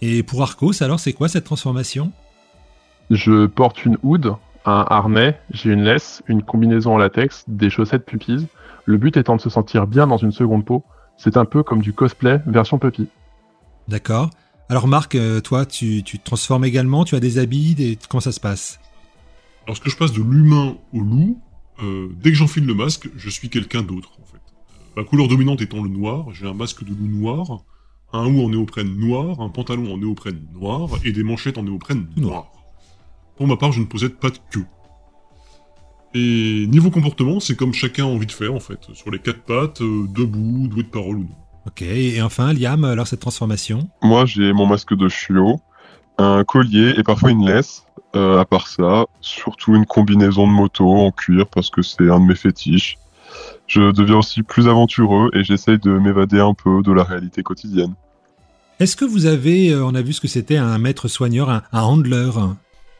Et 0.01 0.21
pour 0.21 0.43
Arcos, 0.43 0.83
alors 0.83 0.99
c'est 0.99 1.13
quoi 1.13 1.27
cette 1.27 1.45
transformation? 1.45 2.11
Je 3.09 3.45
porte 3.45 3.85
une 3.85 3.97
hood, 4.03 4.35
un 4.65 4.85
harnais, 4.89 5.39
j'ai 5.51 5.71
une 5.71 5.83
laisse, 5.83 6.21
une 6.27 6.43
combinaison 6.43 6.95
en 6.95 6.97
latex, 6.97 7.45
des 7.47 7.69
chaussettes 7.69 8.05
pupilles. 8.05 8.47
Le 8.85 8.97
but 8.97 9.15
étant 9.17 9.35
de 9.35 9.41
se 9.41 9.49
sentir 9.49 9.87
bien 9.87 10.07
dans 10.07 10.17
une 10.17 10.31
seconde 10.31 10.65
peau. 10.65 10.83
C'est 11.17 11.37
un 11.37 11.45
peu 11.45 11.63
comme 11.63 11.81
du 11.81 11.93
cosplay 11.93 12.41
version 12.45 12.77
puppy. 12.77 13.07
D'accord. 13.87 14.29
Alors 14.69 14.87
Marc, 14.87 15.15
euh, 15.15 15.39
toi, 15.39 15.65
tu, 15.65 16.03
tu 16.03 16.19
te 16.19 16.25
transformes 16.25 16.65
également, 16.65 17.05
tu 17.05 17.15
as 17.15 17.21
des 17.21 17.37
habits, 17.37 17.73
des... 17.73 17.97
comment 18.09 18.21
ça 18.21 18.33
se 18.33 18.39
passe? 18.39 18.79
Lorsque 19.65 19.89
je 19.89 19.95
passe 19.95 20.11
de 20.11 20.21
l'humain 20.21 20.75
au 20.93 20.99
loup, 20.99 21.39
euh, 21.81 22.09
dès 22.21 22.31
que 22.31 22.35
j'enfile 22.35 22.65
le 22.65 22.73
masque, 22.73 23.09
je 23.15 23.29
suis 23.29 23.49
quelqu'un 23.49 23.81
d'autre 23.81 24.11
en 24.21 24.25
fait. 24.25 24.37
Euh, 24.37 25.01
ma 25.01 25.03
couleur 25.05 25.29
dominante 25.29 25.61
étant 25.61 25.81
le 25.81 25.89
noir, 25.89 26.33
j'ai 26.33 26.47
un 26.47 26.53
masque 26.53 26.83
de 26.83 26.89
loup 26.89 27.07
noir, 27.07 27.63
un 28.11 28.25
haut 28.25 28.45
en 28.45 28.49
néoprène 28.49 28.93
noir, 28.97 29.39
un 29.39 29.49
pantalon 29.49 29.93
en 29.93 29.97
néoprène 29.97 30.41
noir 30.53 30.89
et 31.05 31.13
des 31.13 31.23
manchettes 31.23 31.57
en 31.57 31.63
néoprène 31.63 32.07
noir. 32.17 32.51
Pour 33.37 33.47
ma 33.47 33.55
part, 33.55 33.71
je 33.71 33.79
ne 33.79 33.85
possède 33.85 34.15
pas 34.15 34.29
de 34.29 34.37
queue. 34.51 34.65
Et 36.13 36.65
niveau 36.67 36.89
comportement, 36.89 37.39
c'est 37.39 37.55
comme 37.55 37.73
chacun 37.73 38.05
a 38.05 38.07
envie 38.07 38.25
de 38.25 38.31
faire 38.31 38.53
en 38.53 38.59
fait, 38.59 38.79
sur 38.93 39.11
les 39.11 39.19
quatre 39.19 39.41
pattes, 39.41 39.81
euh, 39.81 40.07
debout, 40.09 40.67
doué 40.67 40.83
de 40.83 40.87
parole 40.87 41.17
ou 41.17 41.23
non. 41.23 41.35
Ok, 41.67 41.81
et 41.81 42.21
enfin, 42.21 42.53
Liam, 42.53 42.85
alors 42.85 43.07
cette 43.07 43.19
transformation 43.19 43.89
Moi, 44.01 44.25
j'ai 44.25 44.53
mon 44.53 44.65
masque 44.65 44.95
de 44.95 45.09
chiot, 45.09 45.59
un 46.17 46.43
collier 46.43 46.93
et 46.97 47.03
parfois 47.03 47.31
une 47.31 47.45
laisse. 47.45 47.83
Euh, 48.15 48.39
à 48.39 48.45
part 48.45 48.67
ça, 48.67 49.05
surtout 49.19 49.75
une 49.75 49.85
combinaison 49.85 50.47
de 50.47 50.53
moto 50.53 50.89
en 50.89 51.11
cuir 51.11 51.45
parce 51.47 51.69
que 51.69 51.81
c'est 51.81 52.09
un 52.09 52.21
de 52.21 52.25
mes 52.25 52.35
fétiches. 52.35 52.97
Je 53.67 53.91
deviens 53.91 54.17
aussi 54.17 54.43
plus 54.43 54.67
aventureux 54.67 55.29
et 55.33 55.43
j'essaye 55.43 55.77
de 55.77 55.91
m'évader 55.91 56.39
un 56.39 56.53
peu 56.53 56.81
de 56.81 56.91
la 56.93 57.03
réalité 57.03 57.43
quotidienne. 57.43 57.93
Est-ce 58.79 58.95
que 58.95 59.05
vous 59.05 59.25
avez, 59.25 59.71
euh, 59.71 59.83
on 59.85 59.93
a 59.93 60.01
vu 60.01 60.13
ce 60.13 60.21
que 60.21 60.27
c'était 60.27 60.57
un 60.57 60.77
maître 60.77 61.09
soigneur, 61.09 61.49
un, 61.49 61.63
un 61.73 61.81
handler 61.81 62.31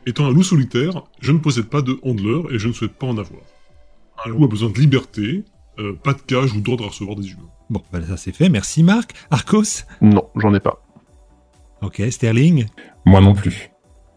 Étant 0.07 0.25
un 0.25 0.31
loup 0.31 0.42
solitaire, 0.44 1.04
je 1.19 1.31
ne 1.33 1.38
possède 1.38 1.65
pas 1.65 1.81
de 1.81 2.00
handler 2.01 2.42
et 2.51 2.57
je 2.57 2.68
ne 2.69 2.74
souhaite 2.74 2.94
pas 2.94 3.07
en 3.07 3.18
avoir. 3.18 3.42
Un 4.25 4.30
loup 4.30 4.45
a 4.45 4.48
besoin 4.48 4.69
de 4.69 4.80
liberté, 4.80 5.44
euh, 5.80 5.94
pas 6.01 6.13
de 6.13 6.21
cage 6.21 6.54
ou 6.54 6.62
d'ordre 6.62 6.86
à 6.86 6.88
recevoir 6.88 7.18
des 7.18 7.30
humains. 7.30 7.50
Bon, 7.69 7.83
ben 7.92 8.01
ça 8.04 8.15
c'est 8.18 8.31
fait, 8.31 8.48
merci 8.48 8.83
Marc. 8.83 9.13
Arcos? 9.31 9.83
Non, 10.01 10.24
j'en 10.38 10.54
ai 10.54 10.62
pas. 10.62 10.81
Ok, 11.81 12.01
Sterling? 12.09 12.68
Moi 13.06 13.19
non 13.21 13.33
plus. 13.36 13.69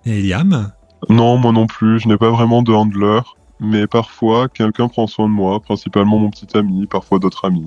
Et 0.06 0.22
Liam? 0.22 0.72
Non, 1.08 1.36
moi 1.38 1.50
non 1.52 1.66
plus, 1.66 1.98
je 2.00 2.06
n'ai 2.08 2.16
pas 2.16 2.30
vraiment 2.30 2.62
de 2.62 2.72
handler, 2.72 3.20
mais 3.58 3.86
parfois 3.88 4.48
quelqu'un 4.48 4.88
prend 4.88 5.06
soin 5.08 5.26
de 5.28 5.32
moi, 5.32 5.60
principalement 5.60 6.18
mon 6.18 6.30
petit 6.30 6.56
ami, 6.56 6.86
parfois 6.86 7.18
d'autres 7.18 7.44
amis. 7.44 7.66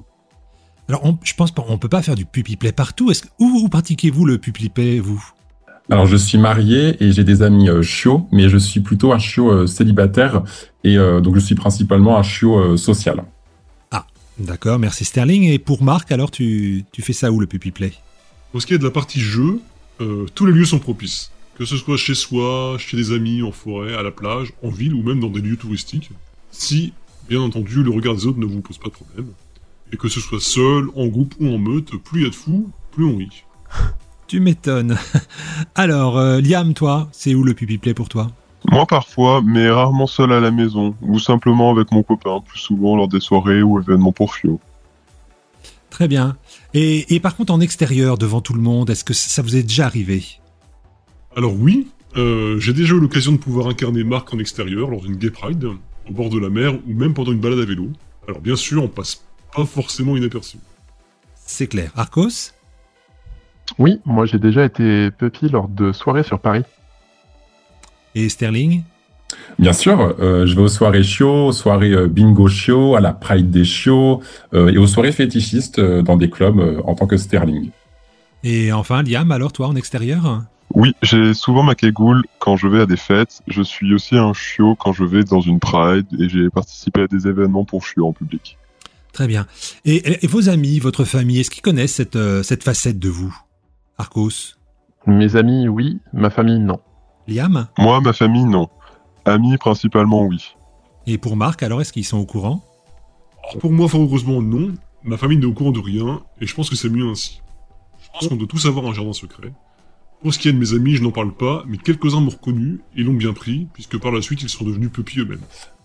Alors, 0.90 1.06
on- 1.06 1.18
je 1.24 1.34
pense 1.34 1.52
pas, 1.52 1.64
on 1.68 1.78
peut 1.78 1.90
pas 1.90 2.02
faire 2.02 2.16
du 2.16 2.26
puppy 2.26 2.56
play 2.58 2.72
partout. 2.72 3.12
Est-ce 3.12 3.24
que, 3.24 3.28
où, 3.40 3.62
où 3.64 3.70
pratiquez-vous 3.70 4.26
le 4.26 4.38
puppy 4.38 4.70
play, 4.70 5.00
vous? 5.00 5.24
Alors 5.90 6.06
je 6.06 6.16
suis 6.16 6.38
marié 6.38 7.04
et 7.04 7.12
j'ai 7.12 7.24
des 7.24 7.42
amis 7.42 7.70
euh, 7.70 7.82
chiots, 7.82 8.28
mais 8.32 8.50
je 8.50 8.58
suis 8.58 8.80
plutôt 8.80 9.12
un 9.14 9.20
chiot 9.20 9.52
euh, 9.52 9.68
célibataire 9.68 10.44
et 10.84 10.98
euh, 10.98 11.22
donc 11.22 11.36
je 11.36 11.42
suis 11.42 11.56
principalement 11.56 12.18
un 12.18 12.24
chiot 12.24 12.58
euh, 12.58 12.78
social. 12.78 13.26
D'accord, 14.40 14.80
merci 14.80 15.06
Sterling. 15.06 15.44
Et 15.44 15.60
pour 15.60 15.84
Marc, 15.84 16.12
alors 16.12 16.32
tu, 16.32 16.86
tu 16.92 17.04
fais 17.04 17.14
ça 17.14 17.32
où 17.32 17.40
le 17.40 17.46
puppy 17.46 17.70
play? 17.70 17.94
Pour 18.52 18.64
ce 18.64 18.66
qui 18.66 18.74
est 18.74 18.80
de 18.80 18.84
la 18.84 18.90
partie 18.90 19.20
jeu, 19.20 19.60
euh, 20.02 20.26
tous 20.34 20.48
les 20.48 20.52
lieux 20.52 20.66
sont 20.66 20.80
propices. 20.80 21.32
Que 21.56 21.66
ce 21.66 21.78
soit 21.78 21.98
chez 21.98 22.16
soi, 22.16 22.78
chez 22.80 22.98
des 22.98 23.12
amis, 23.12 23.44
en 23.44 23.52
forêt, 23.52 23.94
à 23.94 24.02
la 24.02 24.10
plage, 24.10 24.52
en 24.64 24.70
ville 24.70 24.96
ou 24.96 25.04
même 25.04 25.20
dans 25.20 25.30
des 25.30 25.40
lieux 25.40 25.56
touristiques. 25.56 26.10
Si, 26.50 26.94
bien 27.30 27.42
entendu, 27.42 27.84
le 27.84 27.92
regard 27.92 28.16
des 28.16 28.26
autres 28.26 28.40
ne 28.40 28.48
vous 28.48 28.62
pose 28.62 28.80
pas 28.80 28.88
de 28.90 28.94
problème. 28.94 29.28
Et 29.92 29.98
que 29.98 30.08
ce 30.08 30.20
soit 30.20 30.42
seul, 30.42 30.88
en 30.96 31.06
groupe 31.06 31.36
ou 31.40 31.54
en 31.54 31.60
meute, 31.60 31.96
plus 32.04 32.22
il 32.22 32.24
y 32.24 32.28
a 32.28 32.32
de 32.32 32.36
fous, 32.36 32.72
plus 32.92 33.06
on 33.06 33.16
rit. 33.16 33.44
Tu 34.34 34.40
m'étonnes. 34.40 34.98
Alors, 35.76 36.18
euh, 36.18 36.42
Liam, 36.42 36.74
toi, 36.74 37.08
c'est 37.12 37.36
où 37.36 37.44
le 37.44 37.54
puppy 37.54 37.78
play 37.78 37.94
pour 37.94 38.10
toi? 38.10 38.32
Moi 38.72 38.88
parfois, 38.88 39.44
mais 39.46 39.70
rarement 39.70 40.08
seul 40.08 40.32
à 40.32 40.40
la 40.40 40.50
maison, 40.50 40.96
ou 41.04 41.20
simplement 41.20 41.70
avec 41.70 41.92
mon 41.92 42.02
copain, 42.02 42.42
plus 42.44 42.58
souvent 42.58 42.96
lors 42.96 43.08
des 43.08 43.20
soirées 43.20 43.62
ou 43.62 43.80
événements 43.80 44.12
pour 44.12 44.34
chiots. 44.34 44.60
Très 45.92 46.08
bien. 46.08 46.36
Et, 46.74 47.14
et 47.14 47.20
par 47.20 47.36
contre, 47.36 47.54
en 47.54 47.60
extérieur, 47.60 48.18
devant 48.18 48.42
tout 48.42 48.56
le 48.56 48.62
monde, 48.62 48.90
est-ce 48.90 49.04
que 49.04 49.14
ça 49.14 49.44
vous 49.44 49.56
est 49.56 49.62
déjà 49.62 49.86
arrivé? 49.86 50.26
Alors 51.38 51.54
oui, 51.54 51.90
euh, 52.18 52.60
j'ai 52.60 52.74
déjà 52.74 52.96
eu 52.96 53.00
l'occasion 53.00 53.34
de 53.34 53.38
pouvoir 53.38 53.68
incarner 53.68 54.04
Marc 54.04 54.34
en 54.34 54.40
extérieur 54.40 54.90
lors 54.90 55.02
d'une 55.02 55.16
gay 55.16 55.30
pride, 55.30 55.66
au 56.10 56.12
bord 56.12 56.32
de 56.32 56.40
la 56.40 56.50
mer 56.50 56.74
ou 56.74 56.94
même 56.96 57.14
pendant 57.14 57.34
une 57.34 57.40
balade 57.40 57.60
à 57.60 57.66
vélo. 57.66 57.92
Alors 58.28 58.42
bien 58.42 58.56
sûr, 58.56 58.84
on 58.84 58.88
passe 58.88 59.24
pas 59.56 59.66
forcément 59.66 60.18
inaperçu. 60.18 60.58
C'est 61.46 61.68
clair. 61.68 61.92
Arcos? 61.96 62.53
Oui, 63.80 64.00
moi 64.06 64.26
j'ai 64.26 64.40
déjà 64.40 64.66
été 64.66 65.10
puppy 65.12 65.50
lors 65.50 65.68
de 65.68 65.92
soirées 65.92 66.24
sur 66.24 66.40
Paris. 66.40 66.64
et 68.16 68.30
Sterling? 68.30 68.84
Bien 69.58 69.74
sûr, 69.74 70.16
euh, 70.20 70.46
je 70.46 70.56
vais 70.56 70.62
aux 70.62 70.68
soirées 70.68 71.04
chiots, 71.04 71.48
aux 71.48 71.52
soirées 71.52 71.92
euh, 71.92 72.08
bingo 72.08 72.48
chiots, 72.48 72.96
à 72.96 73.00
la 73.00 73.14
Pride 73.14 73.50
des 73.50 73.66
chiots 73.66 74.22
euh, 74.54 74.70
et 74.72 74.78
aux 74.78 74.86
soirées 74.88 75.12
fétichistes 75.12 75.80
euh, 75.80 76.02
dans 76.04 76.18
des 76.18 76.30
clubs 76.30 76.60
euh, 76.60 76.82
en 76.86 76.94
tant 76.94 77.08
que 77.08 77.18
Sterling. 77.18 77.72
Et 78.44 78.72
enfin, 78.72 79.02
Liam, 79.02 79.32
alors 79.32 79.52
toi, 79.52 79.68
en 79.68 79.76
extérieur? 79.76 80.44
Oui, 80.76 80.94
j'ai 81.02 81.34
souvent 81.34 81.64
ma 81.64 81.76
cagoule 81.76 82.24
quand 82.40 82.58
je 82.58 82.68
vais 82.68 82.82
à 82.82 82.86
des 82.86 82.98
fêtes. 82.98 83.42
Je 83.48 83.62
suis 83.62 83.94
aussi 83.94 84.18
un 84.18 84.34
chiot 84.34 84.76
quand 84.76 84.92
je 84.92 85.04
vais 85.04 85.24
dans 85.24 85.42
une 85.42 85.60
pride 85.60 86.06
et 86.20 86.30
j'ai 86.30 86.50
participé 86.50 87.02
à 87.02 87.08
des 87.08 87.28
événements 87.28 87.64
pour 87.64 87.86
chiots 87.86 88.08
en 88.08 88.14
public. 88.14 88.58
Très 89.14 89.28
bien. 89.28 89.46
Et, 89.86 90.26
et 90.26 90.28
vos 90.28 90.50
amis, 90.50 90.80
votre 90.80 91.06
famille, 91.06 91.40
est-ce 91.40 91.52
qu'ils 91.52 91.62
connaissent 91.62 91.94
cette, 91.94 92.16
euh, 92.16 92.44
cette 92.44 92.64
facette 92.64 93.00
de 93.00 93.10
vous? 93.10 93.36
Arcos 93.98 94.56
Mes 95.06 95.36
amis, 95.36 95.68
oui, 95.68 96.00
ma 96.14 96.30
famille, 96.30 96.60
non. 96.60 96.80
Liam 97.28 97.68
Moi, 97.78 98.02
ma 98.02 98.14
famille, 98.14 98.46
non. 98.46 98.70
Amis, 99.26 99.58
principalement, 99.58 100.24
oui. 100.24 100.56
Et 101.06 101.18
pour 101.18 101.36
Marc, 101.36 101.64
alors, 101.64 101.82
est-ce 101.82 101.94
qu'ils 101.94 102.06
sont 102.06 102.18
au 102.18 102.26
courant? 102.26 102.64
Alors 103.44 103.58
pour 103.60 103.72
moi, 103.72 103.88
fort 103.88 104.02
heureusement, 104.02 104.42
non. 104.42 104.74
Ma 105.04 105.18
famille 105.18 105.38
n'est 105.38 105.46
au 105.46 105.54
courant 105.54 105.72
de 105.72 105.80
rien, 105.80 106.22
et 106.40 106.48
je 106.48 106.56
pense 106.56 106.70
que 106.70 106.76
c'est 106.76 106.90
mieux 106.90 107.08
ainsi. 107.08 107.42
Je 108.02 108.10
pense 108.12 108.28
qu'on 108.30 108.36
doit 108.36 108.48
tous 108.48 108.66
avoir 108.66 108.86
un 108.86 108.94
jardin 108.94 109.14
secret. 109.14 109.54
Pour 110.22 110.34
ce 110.34 110.40
qui 110.40 110.48
est 110.48 110.54
de 110.54 110.58
mes 110.58 110.74
amis, 110.74 110.96
je 110.96 111.04
n'en 111.04 111.12
parle 111.12 111.34
pas, 111.34 111.64
mais 111.68 111.78
quelques-uns 111.78 112.22
m'ont 112.22 112.30
reconnu 112.30 112.80
et 112.96 113.04
l'ont 113.04 113.14
bien 113.14 113.34
pris, 113.34 113.68
puisque 113.74 114.00
par 114.00 114.12
la 114.12 114.22
suite, 114.22 114.42
ils 114.42 114.50
sont 114.50 114.64
devenus 114.64 114.90
pupilles 114.90 115.20
eux-mêmes. 115.20 115.42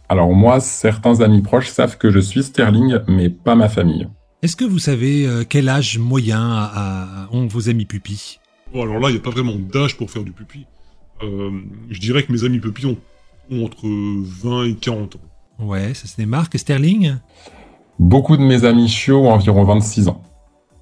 Alors 0.08 0.32
moi, 0.32 0.60
certains 0.60 1.20
amis 1.20 1.42
proches 1.42 1.68
savent 1.68 1.98
que 1.98 2.10
je 2.10 2.20
suis 2.20 2.44
Sterling, 2.44 3.00
mais 3.08 3.28
pas 3.28 3.56
ma 3.56 3.68
famille. 3.68 4.08
Est-ce 4.42 4.56
que 4.56 4.64
vous 4.64 4.78
savez 4.78 5.26
euh, 5.26 5.44
quel 5.48 5.68
âge 5.68 5.98
moyen 5.98 6.40
a- 6.40 7.24
a- 7.24 7.28
ont 7.32 7.46
vos 7.46 7.68
amis 7.68 7.86
pupilles? 7.86 8.38
Bon, 8.72 8.82
alors 8.82 8.98
là, 9.00 9.08
il 9.08 9.12
n'y 9.14 9.18
a 9.18 9.22
pas 9.22 9.30
vraiment 9.30 9.54
d'âge 9.56 9.96
pour 9.96 10.10
faire 10.10 10.22
du 10.22 10.32
pupi. 10.32 10.66
Euh, 11.22 11.50
je 11.90 11.98
dirais 11.98 12.22
que 12.22 12.30
mes 12.32 12.44
amis 12.44 12.60
pupilles 12.60 12.86
ont, 12.86 12.98
ont 13.50 13.64
entre 13.64 13.88
20 13.88 14.64
et 14.66 14.74
40 14.74 15.16
ans. 15.16 15.20
Ouais, 15.58 15.92
ça 15.94 16.06
c'est 16.06 16.26
Marc 16.26 16.54
et 16.54 16.58
Sterling? 16.58 17.16
Beaucoup 17.98 18.36
de 18.36 18.42
mes 18.42 18.64
amis 18.64 18.88
chiots 18.88 19.26
ont 19.26 19.32
environ 19.32 19.64
26 19.64 20.06
ans. 20.08 20.22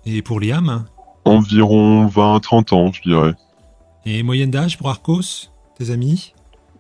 Et 0.04 0.20
pour 0.20 0.38
Liam? 0.38 0.84
Environ 1.25 2.06
20-30 2.08 2.75
ans, 2.75 2.92
je 2.92 3.00
dirais. 3.02 3.32
Et 4.04 4.22
moyenne 4.22 4.50
d'âge 4.50 4.76
pour 4.76 4.90
Arcos 4.90 5.48
Tes 5.78 5.90
amis? 5.90 6.34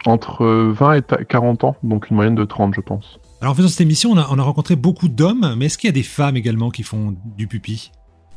Entre 0.04 0.44
20 0.72 0.94
et 0.98 1.24
40 1.26 1.64
ans, 1.64 1.76
donc 1.82 2.10
une 2.10 2.16
moyenne 2.16 2.34
de 2.34 2.44
30, 2.44 2.74
je 2.74 2.80
pense. 2.82 3.18
Alors 3.40 3.52
en 3.52 3.54
faisant 3.54 3.68
cette 3.68 3.82
émission, 3.82 4.12
on 4.12 4.16
a, 4.16 4.26
on 4.30 4.38
a 4.38 4.42
rencontré 4.42 4.76
beaucoup 4.76 5.08
d'hommes, 5.08 5.54
mais 5.58 5.66
est-ce 5.66 5.76
qu'il 5.76 5.88
y 5.88 5.90
a 5.90 5.92
des 5.92 6.02
femmes 6.02 6.36
également 6.36 6.70
qui 6.70 6.82
font 6.82 7.14
du 7.36 7.46
pupi? 7.46 7.90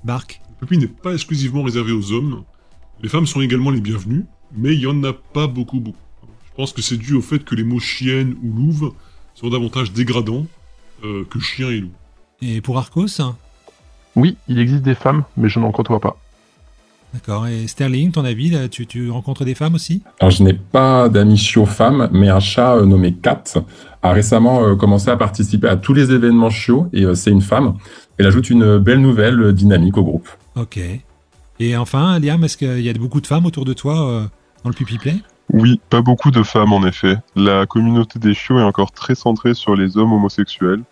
Marc? 0.03 0.41
Le 0.59 0.67
pupi 0.67 0.77
n'est 0.77 0.87
pas 0.87 1.13
exclusivement 1.13 1.63
réservé 1.63 1.93
aux 1.93 2.11
hommes. 2.11 2.43
Les 3.01 3.07
femmes 3.07 3.25
sont 3.25 3.39
également 3.39 3.69
les 3.69 3.79
bienvenues, 3.79 4.25
mais 4.51 4.73
il 4.73 4.81
y 4.81 4.87
en 4.87 5.01
a 5.05 5.13
pas 5.13 5.47
beaucoup, 5.47 5.79
beaucoup. 5.79 5.97
Je 6.49 6.55
pense 6.55 6.73
que 6.73 6.81
c'est 6.81 6.97
dû 6.97 7.13
au 7.13 7.21
fait 7.21 7.45
que 7.45 7.55
les 7.55 7.63
mots 7.63 7.79
chienne 7.79 8.35
ou 8.43 8.53
louve 8.53 8.93
sont 9.35 9.49
davantage 9.49 9.93
dégradants 9.93 10.45
euh, 11.05 11.23
que 11.29 11.39
chien 11.39 11.69
et 11.69 11.79
loup. 11.79 11.91
Et 12.41 12.59
pour 12.59 12.77
Arcos? 12.77 13.21
Oui, 14.17 14.35
il 14.49 14.59
existe 14.59 14.83
des 14.83 14.95
femmes, 14.95 15.23
mais 15.37 15.47
je 15.47 15.59
n'en 15.59 15.71
côtoie 15.71 16.01
pas. 16.01 16.17
D'accord. 17.13 17.47
Et 17.47 17.67
Sterling, 17.67 18.11
ton 18.11 18.23
avis, 18.23 18.51
là, 18.51 18.67
tu, 18.67 18.85
tu 18.85 19.09
rencontres 19.09 19.43
des 19.43 19.55
femmes 19.55 19.75
aussi? 19.75 20.03
Alors, 20.19 20.29
je 20.29 20.43
n'ai 20.43 20.53
pas 20.53 21.09
d'amis 21.09 21.37
chiots 21.37 21.65
femmes, 21.65 22.07
mais 22.11 22.29
un 22.29 22.39
chat 22.39 22.75
euh, 22.75 22.85
nommé 22.85 23.13
Kat 23.13 23.43
a 24.03 24.11
récemment 24.11 24.63
euh, 24.63 24.75
commencé 24.75 25.09
à 25.09 25.17
participer 25.17 25.67
à 25.67 25.75
tous 25.75 25.93
les 25.93 26.11
événements 26.11 26.51
chiots 26.51 26.87
et 26.93 27.03
euh, 27.05 27.15
c'est 27.15 27.31
une 27.31 27.41
femme. 27.41 27.75
Elle 28.17 28.27
ajoute 28.27 28.49
une 28.49 28.77
belle 28.77 29.01
nouvelle 29.01 29.41
euh, 29.41 29.53
dynamique 29.53 29.97
au 29.97 30.03
groupe. 30.03 30.29
Ok. 30.55 30.79
Et 31.59 31.75
enfin, 31.75 32.19
Liam, 32.19 32.43
est-ce 32.43 32.57
qu'il 32.57 32.81
y 32.81 32.89
a 32.89 32.93
beaucoup 32.93 33.21
de 33.21 33.27
femmes 33.27 33.45
autour 33.45 33.65
de 33.65 33.73
toi 33.73 34.09
euh, 34.09 34.23
dans 34.63 34.69
le 34.69 34.75
pupi 34.75 34.97
play? 34.97 35.15
Oui, 35.51 35.81
pas 35.89 36.01
beaucoup 36.01 36.29
de 36.29 36.43
femmes 36.43 36.73
en 36.73 36.85
effet. 36.85 37.17
La 37.35 37.65
communauté 37.65 38.19
des 38.19 38.35
chiots 38.35 38.59
est 38.59 38.63
encore 38.63 38.91
très 38.91 39.15
centrée 39.15 39.55
sur 39.55 39.75
les 39.75 39.97
hommes 39.97 40.13
homosexuels, 40.13 40.83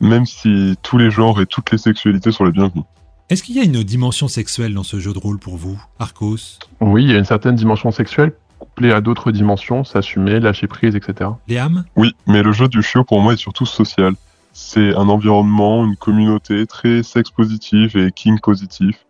même 0.00 0.26
si 0.26 0.76
tous 0.82 0.96
les 0.96 1.10
genres 1.10 1.40
et 1.40 1.46
toutes 1.46 1.72
les 1.72 1.78
sexualités 1.78 2.30
sont 2.30 2.44
les 2.44 2.52
bienvenus. 2.52 2.84
Est-ce 3.30 3.42
qu'il 3.42 3.56
y 3.56 3.60
a 3.60 3.64
une 3.64 3.82
dimension 3.82 4.28
sexuelle 4.28 4.74
dans 4.74 4.82
ce 4.82 5.00
jeu 5.00 5.14
de 5.14 5.18
rôle 5.18 5.38
pour 5.38 5.56
vous, 5.56 5.82
Arcos? 5.98 6.58
Oui, 6.80 7.04
il 7.04 7.10
y 7.10 7.14
a 7.14 7.18
une 7.18 7.24
certaine 7.24 7.54
dimension 7.54 7.90
sexuelle 7.90 8.32
couplée 8.58 8.92
à 8.92 9.00
d'autres 9.00 9.32
dimensions, 9.32 9.84
s'assumer, 9.84 10.40
lâcher 10.40 10.66
prise, 10.66 10.94
etc. 10.94 11.30
Liam 11.48 11.84
Oui, 11.96 12.14
mais 12.26 12.42
le 12.42 12.52
jeu 12.52 12.68
du 12.68 12.82
chiot 12.82 13.04
pour 13.04 13.20
moi 13.20 13.32
est 13.32 13.38
surtout 13.38 13.66
social. 13.66 14.14
C'est 14.52 14.94
un 14.94 15.08
environnement, 15.08 15.84
une 15.84 15.96
communauté 15.96 16.66
très 16.66 17.02
sexe 17.02 17.30
positif 17.30 17.96
et 17.96 18.12
king 18.12 18.38
positif. 18.40 19.04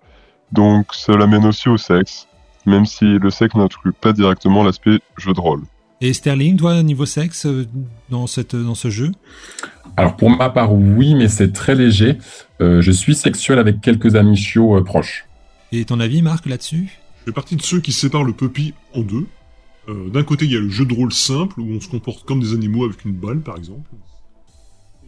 Donc 0.53 0.95
ça 0.95 1.17
l'amène 1.17 1.45
aussi 1.45 1.69
au 1.69 1.77
sexe, 1.77 2.27
même 2.67 2.87
si 2.87 3.05
le 3.05 3.31
sexe 3.31 3.55
n'inclut 3.55 3.93
pas 3.93 4.13
directement 4.13 4.63
l'aspect 4.63 5.01
jeu 5.19 5.33
de 5.33 5.41
rôle. 5.41 5.63
Et 6.01 6.13
Sterling, 6.13 6.57
toi, 6.57 6.83
niveau 6.83 7.07
sexe, 7.07 7.47
euh, 7.47 7.67
dans, 8.11 8.27
cette, 8.27 8.57
dans 8.57 8.75
ce 8.75 8.91
jeu? 8.91 9.13
Alors, 9.97 10.17
pour 10.17 10.29
ma 10.29 10.51
part, 10.51 10.75
oui, 10.75 11.15
mais 11.15 11.29
c'est 11.29 11.53
très 11.53 11.75
léger. 11.75 12.19
Euh, 12.61 12.83
je 12.83 12.91
suis 12.91 13.15
sexuel 13.15 13.59
avec 13.59 13.81
quelques 13.81 14.17
amis 14.17 14.37
chiots 14.37 14.77
euh, 14.77 14.83
proches. 14.83 15.25
Et 15.73 15.85
ton 15.85 16.01
avis, 16.01 16.21
Marc, 16.21 16.47
là-dessus? 16.47 16.99
Je 17.21 17.25
fais 17.27 17.33
partie 17.33 17.57
de 17.57 17.63
ceux 17.63 17.81
qui 17.81 17.93
séparent 17.93 18.25
le 18.25 18.33
puppy 18.33 18.75
en 18.93 19.01
deux. 19.01 19.27
Euh, 19.89 20.11
D'un 20.11 20.25
côté, 20.25 20.45
il 20.47 20.53
y 20.53 20.57
a 20.57 20.61
le 20.61 20.69
jeu 20.69 20.85
de 20.85 20.95
rôle 20.95 21.13
simple, 21.13 21.61
où 21.61 21.71
on 21.73 21.81
se 21.81 21.89
comporte 21.89 22.25
comme 22.25 22.41
des 22.41 22.53
animaux 22.53 22.85
avec 22.85 23.05
une 23.05 23.13
balle, 23.13 23.41
par 23.41 23.57
exemple. 23.57 23.89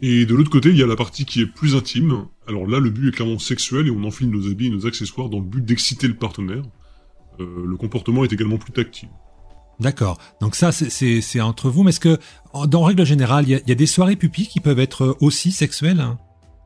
Et 0.01 0.25
de 0.25 0.35
l'autre 0.35 0.51
côté, 0.51 0.69
il 0.69 0.77
y 0.77 0.83
a 0.83 0.87
la 0.87 0.95
partie 0.95 1.25
qui 1.25 1.41
est 1.41 1.47
plus 1.47 1.75
intime. 1.75 2.25
Alors 2.47 2.67
là, 2.67 2.79
le 2.79 2.89
but 2.89 3.09
est 3.09 3.11
clairement 3.11 3.39
sexuel, 3.39 3.87
et 3.87 3.91
on 3.91 4.03
enfile 4.03 4.29
nos 4.29 4.49
habits 4.49 4.67
et 4.67 4.69
nos 4.69 4.85
accessoires 4.87 5.29
dans 5.29 5.39
le 5.39 5.45
but 5.45 5.63
d'exciter 5.63 6.07
le 6.07 6.15
partenaire. 6.15 6.63
Euh, 7.39 7.65
le 7.67 7.75
comportement 7.77 8.23
est 8.23 8.31
également 8.31 8.57
plus 8.57 8.71
tactile. 8.71 9.09
D'accord. 9.79 10.17
Donc 10.41 10.55
ça, 10.55 10.71
c'est- 10.71 10.89
c'est 10.89 11.21
c'est 11.21 11.39
entre 11.41 11.69
vous. 11.69 11.83
Mais 11.83 11.89
est-ce 11.89 11.99
que, 11.99 12.17
en, 12.53 12.65
dans 12.65 12.83
règle 12.83 13.05
générale, 13.05 13.45
il 13.47 13.51
y, 13.51 13.55
a- 13.55 13.59
il 13.63 13.69
y 13.69 13.71
a 13.71 13.75
des 13.75 13.85
soirées 13.85 14.15
pupilles 14.15 14.47
qui 14.47 14.59
peuvent 14.59 14.79
être 14.79 15.15
aussi 15.21 15.51
sexuelles 15.51 15.99
hein 15.99 16.17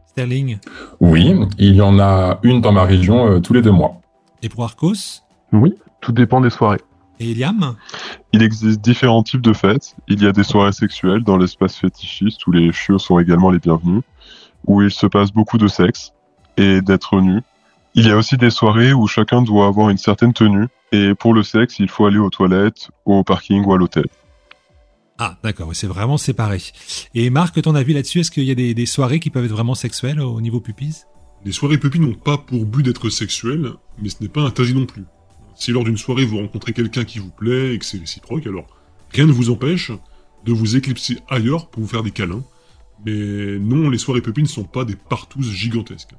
Sterling? 0.08 0.58
Oui, 1.00 1.34
il 1.58 1.76
y 1.76 1.82
en 1.82 2.00
a 2.00 2.40
une 2.44 2.62
dans 2.62 2.72
ma 2.72 2.84
région 2.84 3.28
euh, 3.28 3.40
tous 3.40 3.54
les 3.54 3.62
deux 3.62 3.72
mois. 3.72 4.02
Et 4.44 4.50
pour 4.50 4.64
Arcos? 4.64 5.22
Oui, 5.54 5.74
tout 6.02 6.12
dépend 6.12 6.42
des 6.42 6.50
soirées. 6.50 6.82
Et 7.20 7.34
Liam? 7.36 7.76
Il 8.34 8.42
existe 8.42 8.82
différents 8.82 9.24
types 9.24 9.42
de 9.42 9.54
fêtes. 9.54 9.96
Il 10.08 10.22
y 10.24 10.26
a 10.28 10.32
des 10.32 10.44
soirées 10.44 10.72
sexuelles 10.72 11.24
dans 11.24 11.38
l'espace 11.38 11.76
fétichiste 11.76 12.48
où 12.48 12.52
les 12.52 12.72
chiots 12.72 12.98
sont 12.98 13.20
également 13.20 13.52
les 13.52 13.60
bienvenus, 13.60 14.02
où 14.66 14.82
il 14.82 14.90
se 14.92 15.06
passe 15.06 15.32
beaucoup 15.32 15.58
de 15.58 15.68
sexe 15.68 16.14
et 16.58 16.82
d'être 16.82 17.22
nu. 17.22 17.42
Il 17.94 18.08
y 18.08 18.12
a 18.12 18.18
aussi 18.18 18.38
des 18.38 18.50
soirées 18.50 18.94
où 18.94 19.06
chacun 19.06 19.42
doit 19.42 19.68
avoir 19.68 19.90
une 19.90 19.98
certaine 19.98 20.34
tenue 20.34 20.68
et 20.92 21.14
pour 21.16 21.34
le 21.34 21.44
sexe, 21.44 21.80
il 21.80 21.90
faut 21.90 22.06
aller 22.06 22.18
aux 22.18 22.30
toilettes, 22.30 22.90
au 23.06 23.24
parking 23.24 23.64
ou 23.64 23.74
à 23.74 23.78
l'hôtel. 23.78 24.06
Ah, 25.18 25.38
d'accord, 25.44 25.70
c'est 25.74 25.88
vraiment 25.88 26.18
séparé. 26.18 26.60
Et 27.14 27.30
Marc, 27.30 27.62
ton 27.62 27.76
avis 27.76 27.94
là-dessus, 27.94 28.22
est-ce 28.22 28.32
qu'il 28.32 28.44
y 28.44 28.52
a 28.52 28.56
des, 28.56 28.74
des 28.74 28.86
soirées 28.86 29.20
qui 29.20 29.30
peuvent 29.30 29.46
être 29.46 29.52
vraiment 29.52 29.76
sexuelles 29.76 30.20
au 30.20 30.42
niveau 30.42 30.60
pupilles? 30.60 30.96
Les 31.46 31.52
soirées 31.52 31.78
puppy 31.78 32.00
n'ont 32.00 32.14
pas 32.14 32.38
pour 32.38 32.66
but 32.66 32.84
d'être 32.84 33.10
sexuelles, 33.10 33.72
mais 34.02 34.10
ce 34.10 34.18
n'est 34.22 34.30
pas 34.30 34.42
interdit 34.42 34.74
non 34.74 34.86
plus. 34.86 35.06
Si 35.56 35.72
lors 35.72 35.84
d'une 35.84 35.98
soirée 35.98 36.26
vous 36.26 36.38
rencontrez 36.38 36.74
quelqu'un 36.74 37.04
qui 37.04 37.20
vous 37.20 37.30
plaît 37.30 37.76
et 37.76 37.80
que 37.80 37.86
c'est 37.86 38.00
réciproque, 38.00 38.48
alors 38.48 38.66
rien 39.12 39.26
ne 39.28 39.32
vous 39.32 39.52
empêche 39.52 39.92
de 40.44 40.52
vous 40.52 40.76
éclipser 40.76 41.20
ailleurs 41.30 41.70
pour 41.70 41.84
vous 41.84 41.88
faire 41.88 42.04
des 42.04 42.12
câlins. 42.12 42.44
Mais 43.06 43.60
non, 43.60 43.90
les 43.90 43.98
soirées 43.98 44.22
puppy 44.22 44.42
ne 44.42 44.48
sont 44.48 44.64
pas 44.64 44.86
des 44.86 44.96
partouzes 44.96 45.52
gigantesques. 45.52 46.16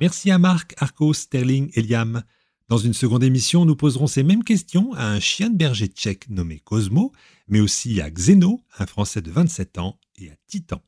Merci 0.00 0.32
à 0.32 0.38
Marc, 0.38 0.74
Arcos, 0.78 1.14
Sterling 1.14 1.70
et 1.74 1.82
Liam. 1.82 2.24
Dans 2.68 2.78
une 2.78 2.94
seconde 2.94 3.22
émission, 3.22 3.64
nous 3.64 3.76
poserons 3.76 4.08
ces 4.08 4.24
mêmes 4.24 4.42
questions 4.42 4.92
à 4.94 5.06
un 5.06 5.20
chien 5.20 5.50
de 5.50 5.56
berger 5.56 5.86
tchèque 5.86 6.28
nommé 6.30 6.58
Cosmo, 6.58 7.12
mais 7.46 7.60
aussi 7.60 8.00
à 8.00 8.10
Xeno, 8.10 8.64
un 8.78 8.86
Français 8.86 9.22
de 9.22 9.30
27 9.30 9.78
ans, 9.78 10.00
et 10.16 10.30
à 10.30 10.34
Titan. 10.48 10.82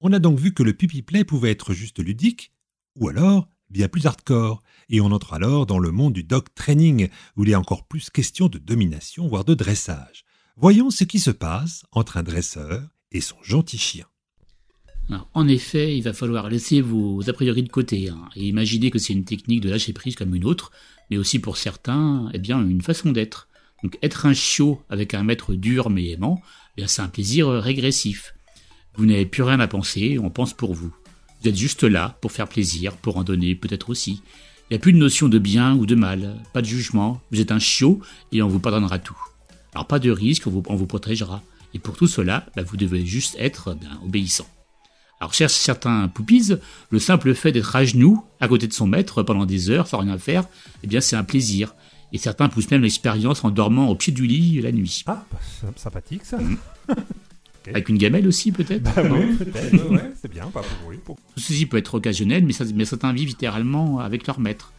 On 0.00 0.12
a 0.12 0.18
donc 0.18 0.38
vu 0.38 0.52
que 0.52 0.62
le 0.62 0.74
puppy 0.74 1.00
play 1.00 1.24
pouvait 1.24 1.50
être 1.50 1.72
juste 1.72 1.98
ludique, 1.98 2.52
ou 2.94 3.08
alors 3.08 3.48
bien 3.70 3.88
plus 3.88 4.04
hardcore, 4.04 4.62
et 4.90 5.00
on 5.00 5.12
entre 5.12 5.32
alors 5.32 5.64
dans 5.64 5.78
le 5.78 5.90
monde 5.90 6.12
du 6.12 6.22
dog 6.22 6.44
training, 6.54 7.08
où 7.36 7.44
il 7.44 7.50
est 7.50 7.54
encore 7.54 7.86
plus 7.86 8.10
question 8.10 8.48
de 8.48 8.58
domination, 8.58 9.28
voire 9.28 9.46
de 9.46 9.54
dressage. 9.54 10.26
Voyons 10.56 10.90
ce 10.90 11.04
qui 11.04 11.20
se 11.20 11.30
passe 11.30 11.84
entre 11.90 12.18
un 12.18 12.22
dresseur 12.22 12.86
et 13.12 13.22
son 13.22 13.42
gentil 13.42 13.78
chien. 13.78 14.11
En 15.34 15.48
effet, 15.48 15.96
il 15.96 16.02
va 16.02 16.12
falloir 16.12 16.48
laisser 16.48 16.80
vos 16.80 17.28
a 17.28 17.32
priori 17.32 17.62
de 17.62 17.68
côté 17.68 18.08
hein, 18.08 18.28
et 18.36 18.48
imaginer 18.48 18.90
que 18.90 18.98
c'est 18.98 19.12
une 19.12 19.24
technique 19.24 19.60
de 19.60 19.68
lâcher 19.68 19.92
prise 19.92 20.14
comme 20.14 20.34
une 20.34 20.44
autre, 20.44 20.72
mais 21.10 21.16
aussi 21.16 21.38
pour 21.38 21.56
certains, 21.56 22.30
eh 22.32 22.38
bien, 22.38 22.60
une 22.60 22.82
façon 22.82 23.12
d'être. 23.12 23.48
Donc, 23.82 23.98
être 24.02 24.26
un 24.26 24.32
chiot 24.32 24.80
avec 24.88 25.12
un 25.14 25.24
maître 25.24 25.54
dur 25.54 25.90
mais 25.90 26.10
aimant, 26.10 26.40
eh 26.78 26.86
c'est 26.86 27.02
un 27.02 27.08
plaisir 27.08 27.48
euh, 27.48 27.60
régressif. 27.60 28.34
Vous 28.96 29.06
n'avez 29.06 29.26
plus 29.26 29.42
rien 29.42 29.60
à 29.60 29.66
penser, 29.66 30.18
on 30.18 30.30
pense 30.30 30.54
pour 30.54 30.74
vous. 30.74 30.94
Vous 31.40 31.48
êtes 31.48 31.56
juste 31.56 31.82
là 31.82 32.16
pour 32.20 32.30
faire 32.30 32.48
plaisir, 32.48 32.96
pour 32.96 33.16
en 33.16 33.24
donner 33.24 33.54
peut-être 33.54 33.90
aussi. 33.90 34.22
Il 34.70 34.74
n'y 34.74 34.76
a 34.76 34.78
plus 34.78 34.92
de 34.92 34.98
notion 34.98 35.28
de 35.28 35.38
bien 35.38 35.74
ou 35.74 35.86
de 35.86 35.94
mal, 35.94 36.40
pas 36.52 36.62
de 36.62 36.66
jugement. 36.66 37.20
Vous 37.30 37.40
êtes 37.40 37.52
un 37.52 37.58
chiot 37.58 38.00
et 38.30 38.40
on 38.42 38.48
vous 38.48 38.60
pardonnera 38.60 38.98
tout. 38.98 39.18
Alors 39.74 39.86
pas 39.86 39.98
de 39.98 40.10
risque, 40.10 40.46
on 40.46 40.50
vous, 40.50 40.62
on 40.68 40.76
vous 40.76 40.86
protégera. 40.86 41.42
Et 41.74 41.78
pour 41.78 41.96
tout 41.96 42.06
cela, 42.06 42.46
bah, 42.54 42.62
vous 42.62 42.76
devez 42.76 43.04
juste 43.04 43.34
être 43.38 43.74
ben, 43.74 44.00
obéissant. 44.04 44.46
Alors 45.22 45.32
chez 45.34 45.46
certains 45.46 46.08
poupies, 46.08 46.50
le 46.90 46.98
simple 46.98 47.32
fait 47.32 47.52
d'être 47.52 47.76
à 47.76 47.84
genoux, 47.84 48.24
à 48.40 48.48
côté 48.48 48.66
de 48.66 48.72
son 48.72 48.88
maître, 48.88 49.22
pendant 49.22 49.46
des 49.46 49.70
heures, 49.70 49.86
sans 49.86 49.98
rien 49.98 50.18
faire, 50.18 50.48
eh 50.82 50.88
bien 50.88 51.00
c'est 51.00 51.14
un 51.14 51.22
plaisir. 51.22 51.76
Et 52.12 52.18
certains 52.18 52.48
poussent 52.48 52.72
même 52.72 52.82
l'expérience 52.82 53.44
en 53.44 53.50
dormant 53.52 53.88
au 53.88 53.94
pied 53.94 54.12
du 54.12 54.26
lit 54.26 54.60
la 54.60 54.72
nuit. 54.72 55.04
Ah, 55.06 55.24
sympathique 55.76 56.24
ça. 56.24 56.38
Avec 57.68 57.88
une 57.88 57.98
gamelle 57.98 58.26
aussi 58.26 58.50
peut-être 58.50 58.82
Bah 58.82 58.94
oui, 59.04 59.36
peut-être, 59.36 59.90
ouais, 59.92 60.10
c'est 60.20 60.28
bien, 60.28 60.46
pas 60.46 60.62
pour 60.62 60.88
oui. 60.88 60.96
pour- 61.04 61.14
Tout 61.14 61.40
ceci 61.40 61.66
peut 61.66 61.76
être 61.76 61.94
occasionnel, 61.94 62.44
mais, 62.44 62.52
ça, 62.52 62.64
mais 62.74 62.84
certains 62.84 63.12
vivent 63.12 63.28
littéralement 63.28 64.00
avec 64.00 64.26
leur 64.26 64.40
maître. 64.40 64.72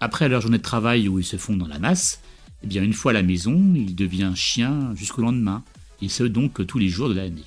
Après 0.00 0.30
leur 0.30 0.40
journée 0.40 0.56
de 0.56 0.62
travail 0.62 1.06
où 1.06 1.18
ils 1.18 1.24
se 1.24 1.36
font 1.36 1.54
dans 1.58 1.68
la 1.68 1.78
masse, 1.78 2.22
eh 2.64 2.66
bien 2.66 2.82
une 2.82 2.94
fois 2.94 3.10
à 3.10 3.14
la 3.14 3.22
maison, 3.22 3.74
il 3.76 3.94
devient 3.94 4.32
chien 4.34 4.94
jusqu'au 4.94 5.20
lendemain, 5.20 5.62
et 6.00 6.08
ce 6.08 6.24
donc 6.24 6.66
tous 6.66 6.78
les 6.78 6.88
jours 6.88 7.10
de 7.10 7.14
l'année. 7.14 7.44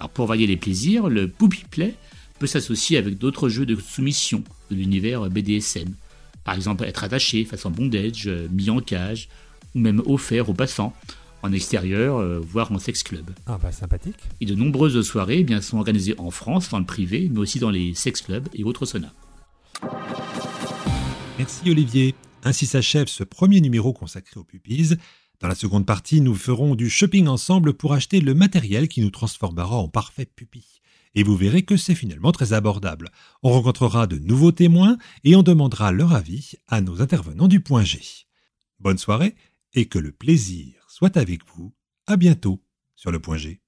Alors 0.00 0.10
pour 0.10 0.26
varier 0.26 0.46
les 0.46 0.56
plaisirs, 0.56 1.08
le 1.08 1.28
Poopy 1.28 1.64
Play 1.70 1.94
peut 2.38 2.46
s'associer 2.46 2.98
avec 2.98 3.18
d'autres 3.18 3.48
jeux 3.48 3.66
de 3.66 3.76
soumission 3.76 4.44
de 4.70 4.76
l'univers 4.76 5.28
BDSM. 5.28 5.94
Par 6.44 6.54
exemple 6.54 6.84
être 6.84 7.04
attaché 7.04 7.44
face 7.44 7.66
en 7.66 7.70
bondage, 7.70 8.30
mis 8.50 8.70
en 8.70 8.80
cage, 8.80 9.28
ou 9.74 9.80
même 9.80 10.02
offert 10.06 10.48
aux 10.48 10.54
passants, 10.54 10.94
en 11.42 11.52
extérieur, 11.52 12.18
euh, 12.18 12.40
voire 12.40 12.72
en 12.72 12.78
sex 12.78 13.02
club. 13.02 13.30
Ah 13.46 13.58
bah 13.62 13.72
sympathique. 13.72 14.16
Et 14.40 14.46
de 14.46 14.54
nombreuses 14.54 15.00
soirées 15.02 15.38
eh 15.40 15.44
bien, 15.44 15.60
sont 15.60 15.78
organisées 15.78 16.14
en 16.18 16.30
France, 16.30 16.70
dans 16.70 16.78
le 16.78 16.84
privé, 16.84 17.28
mais 17.32 17.38
aussi 17.38 17.58
dans 17.58 17.70
les 17.70 17.94
sex 17.94 18.22
clubs 18.22 18.48
et 18.54 18.64
autres 18.64 18.86
saunas. 18.86 19.12
Merci 21.38 21.70
Olivier. 21.70 22.14
Ainsi 22.44 22.66
s'achève 22.66 23.06
ce 23.06 23.24
premier 23.24 23.60
numéro 23.60 23.92
consacré 23.92 24.40
aux 24.40 24.44
pupilles. 24.44 24.96
Dans 25.40 25.48
la 25.48 25.54
seconde 25.54 25.86
partie, 25.86 26.20
nous 26.20 26.34
ferons 26.34 26.74
du 26.74 26.90
shopping 26.90 27.28
ensemble 27.28 27.74
pour 27.74 27.92
acheter 27.92 28.20
le 28.20 28.34
matériel 28.34 28.88
qui 28.88 29.00
nous 29.00 29.10
transformera 29.10 29.76
en 29.76 29.88
parfait 29.88 30.26
pupille. 30.26 30.80
Et 31.14 31.22
vous 31.22 31.36
verrez 31.36 31.62
que 31.62 31.76
c'est 31.76 31.94
finalement 31.94 32.32
très 32.32 32.52
abordable. 32.52 33.10
On 33.42 33.50
rencontrera 33.50 34.06
de 34.06 34.18
nouveaux 34.18 34.52
témoins 34.52 34.98
et 35.24 35.36
on 35.36 35.42
demandera 35.42 35.92
leur 35.92 36.12
avis 36.12 36.54
à 36.66 36.80
nos 36.80 37.00
intervenants 37.02 37.48
du 37.48 37.60
point 37.60 37.84
G. 37.84 38.00
Bonne 38.80 38.98
soirée 38.98 39.36
et 39.74 39.86
que 39.86 39.98
le 39.98 40.12
plaisir 40.12 40.74
soit 40.88 41.16
avec 41.16 41.42
vous. 41.54 41.72
À 42.06 42.16
bientôt 42.16 42.60
sur 42.96 43.12
le 43.12 43.20
point 43.20 43.36
G. 43.36 43.60